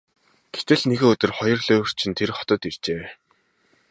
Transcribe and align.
Гэтэл 0.55 0.81
нэгэн 0.89 1.11
өдөр 1.13 1.31
хоёр 1.39 1.59
луйварчин 1.65 2.11
тэр 2.19 2.31
хотод 2.37 2.61
иржээ. 2.69 3.03